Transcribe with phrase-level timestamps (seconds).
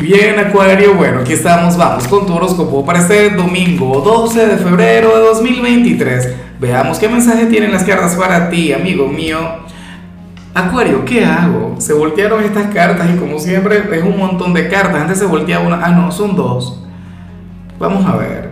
[0.00, 5.16] Bien, Acuario, bueno, aquí estamos, vamos con tu horóscopo para este domingo 12 de febrero
[5.16, 6.34] de 2023.
[6.60, 9.38] Veamos qué mensaje tienen las cartas para ti, amigo mío.
[10.54, 11.76] Acuario, ¿qué hago?
[11.78, 15.00] Se voltearon estas cartas y como siempre es un montón de cartas.
[15.00, 16.84] Antes se volteaba una, ah no, son dos.
[17.78, 18.45] Vamos a ver.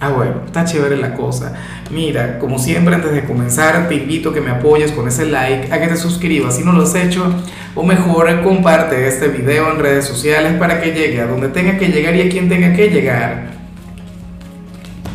[0.00, 1.54] Ah, bueno, está chévere la cosa.
[1.90, 5.72] Mira, como siempre, antes de comenzar, te invito a que me apoyes con ese like,
[5.72, 7.26] a que te suscribas si no lo has hecho,
[7.74, 11.88] o mejor, comparte este video en redes sociales para que llegue a donde tenga que
[11.88, 13.48] llegar y a quien tenga que llegar.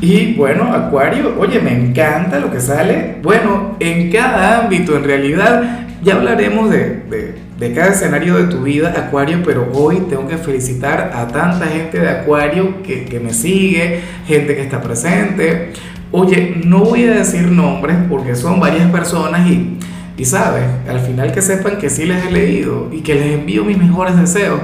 [0.01, 3.19] Y bueno, Acuario, oye, me encanta lo que sale.
[3.23, 8.93] Bueno, en cada ámbito, en realidad, ya hablaremos de, de, cada escenario de tu vida,
[8.97, 14.01] Acuario, pero hoy tengo que felicitar a tanta gente de Acuario que, que me sigue,
[14.27, 15.71] gente que está presente.
[16.11, 19.77] Oye, no voy a decir nombres porque son varias personas y,
[20.17, 23.63] y sabes, al final que sepan que sí les he leído y que les envío
[23.63, 24.59] mis mejores deseos.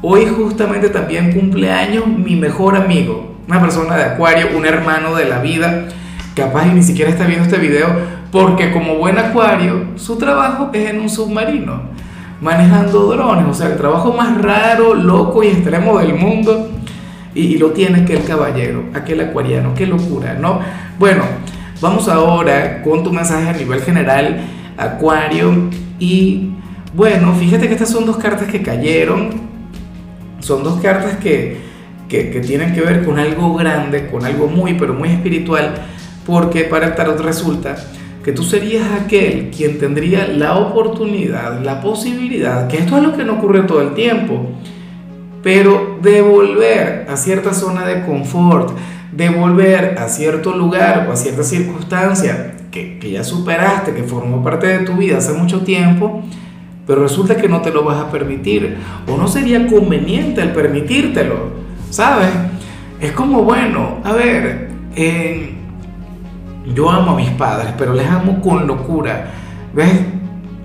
[0.00, 5.40] Hoy justamente también cumpleaños mi mejor amigo, una persona de Acuario, un hermano de la
[5.40, 5.88] vida,
[6.34, 11.00] capaz ni siquiera está viendo este video porque como buen acuario, su trabajo es en
[11.00, 11.82] un submarino,
[12.42, 16.70] manejando drones, o sea, el trabajo más raro, loco y extremo del mundo,
[17.34, 20.60] y, lo tiene que el caballero, aquel acuariano, qué locura, ¿no?
[20.98, 21.22] Bueno,
[21.80, 24.40] vamos ahora con tu mensaje a nivel general,
[24.76, 26.50] acuario, y
[26.94, 29.30] bueno, fíjate que estas son dos cartas que cayeron,
[30.40, 31.58] son dos cartas que,
[32.08, 35.74] que, que tienen que ver con algo grande, con algo muy, pero muy espiritual,
[36.26, 37.76] porque para el tarot resulta
[38.22, 43.24] que tú serías aquel quien tendría la oportunidad, la posibilidad, que esto es lo que
[43.24, 44.46] no ocurre todo el tiempo,
[45.42, 48.76] pero de volver a cierta zona de confort,
[49.10, 54.42] de volver a cierto lugar o a cierta circunstancia que, que ya superaste, que formó
[54.42, 56.22] parte de tu vida hace mucho tiempo,
[56.86, 58.76] pero resulta que no te lo vas a permitir
[59.08, 61.50] o no sería conveniente el permitírtelo,
[61.90, 62.30] ¿sabes?
[63.00, 65.51] Es como, bueno, a ver, en
[66.66, 69.30] yo amo a mis padres, pero les amo con locura.
[69.74, 70.00] ¿Ves?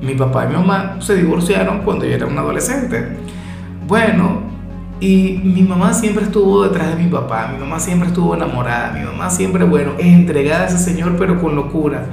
[0.01, 3.17] Mi papá y mi mamá se divorciaron cuando yo era un adolescente.
[3.87, 4.41] Bueno,
[4.99, 9.03] y mi mamá siempre estuvo detrás de mi papá, mi mamá siempre estuvo enamorada, mi
[9.03, 12.05] mamá siempre, bueno, entregada a ese señor, pero con locura.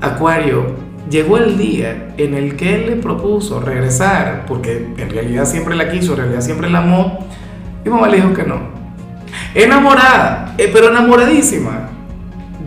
[0.00, 0.74] Acuario,
[1.08, 5.88] llegó el día en el que él le propuso regresar, porque en realidad siempre la
[5.90, 7.26] quiso, en realidad siempre la amó,
[7.84, 8.58] y mamá le dijo que no.
[9.54, 11.93] Enamorada, eh, pero enamoradísima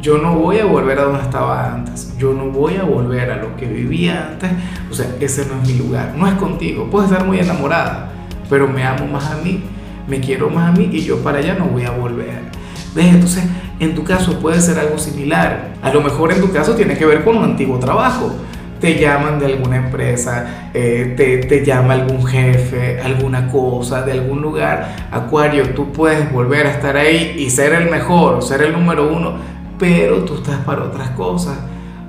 [0.01, 3.37] yo no voy a volver a donde estaba antes, yo no voy a volver a
[3.37, 4.51] lo que vivía antes,
[4.91, 8.11] o sea, ese no es mi lugar, no es contigo, puedes estar muy enamorada,
[8.49, 9.63] pero me amo más a mí,
[10.07, 12.47] me quiero más a mí y yo para allá no voy a volver.
[12.95, 13.07] ¿Ves?
[13.07, 13.43] Entonces,
[13.79, 17.05] en tu caso puede ser algo similar, a lo mejor en tu caso tiene que
[17.05, 18.33] ver con un antiguo trabajo,
[18.79, 24.41] te llaman de alguna empresa, eh, te, te, llama algún jefe, alguna cosa, de algún
[24.41, 25.07] lugar.
[25.11, 29.37] Acuario, tú puedes volver a estar ahí y ser el mejor, ser el número uno,
[29.77, 31.57] pero tú estás para otras cosas.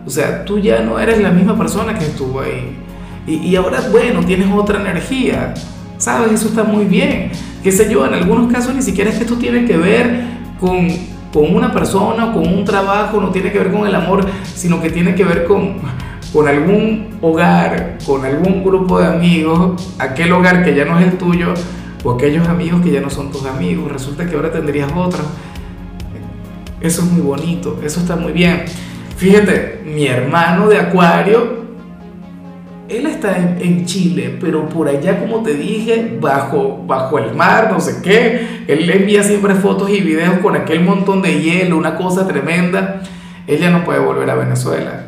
[0.07, 2.77] O sea, tú ya no eres la misma persona que estuvo ahí.
[3.27, 5.53] Y, ahora, bueno, tienes otra energía.
[5.99, 6.33] ¿Sabes?
[6.33, 7.31] Eso está muy bien.
[7.63, 10.25] Qué sé yo, en algunos casos ni siquiera es que esto tiene que ver
[10.59, 10.89] con,
[11.33, 14.25] con una persona, con un trabajo, no tiene que ver con el amor,
[14.55, 15.75] sino que tiene que ver con,
[16.33, 21.19] con algún hogar, con algún grupo de amigos, aquel hogar que ya no es el
[21.19, 21.53] tuyo,
[22.05, 23.91] o aquellos amigos que ya no son tus amigos.
[23.91, 25.27] Resulta que ahora tendrías otros.
[26.81, 28.65] Eso es muy bonito, eso está muy bien.
[29.17, 31.59] Fíjate, mi hermano de Acuario,
[32.89, 37.81] él está en, Chile, pero por allá, como te dije, bajo, bajo el mar, no
[37.81, 38.65] sé qué.
[38.69, 43.03] Él le envía siempre fotos y videos con aquel montón de hielo, una cosa tremenda.
[43.47, 45.07] Él ya no puede volver a Venezuela.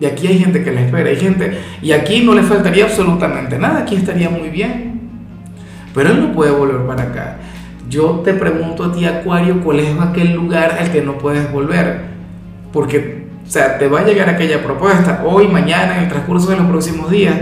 [0.00, 1.58] Y aquí hay gente que le espera, hay gente.
[1.82, 5.00] Y aquí no le faltaría absolutamente nada, aquí estaría muy bien.
[5.94, 7.36] Pero él no puede volver para acá
[7.92, 12.06] yo te pregunto a ti, Acuario, ¿cuál es aquel lugar al que no puedes volver?
[12.72, 16.56] Porque, o sea, te va a llegar aquella propuesta hoy, mañana, en el transcurso de
[16.56, 17.34] los próximos días.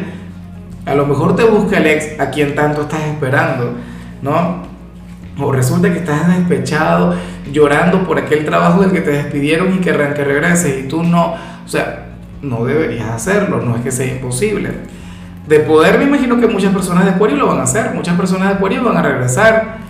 [0.86, 3.74] A lo mejor te busca el ex a quien tanto estás esperando,
[4.22, 4.64] ¿no?
[5.38, 7.14] O resulta que estás despechado,
[7.52, 11.34] llorando por aquel trabajo del que te despidieron y que, que regreses y tú no.
[11.64, 12.08] O sea,
[12.42, 14.70] no deberías hacerlo, no es que sea imposible.
[15.46, 18.48] De poder, me imagino que muchas personas de Acuario lo van a hacer, muchas personas
[18.48, 19.89] de Acuario van a regresar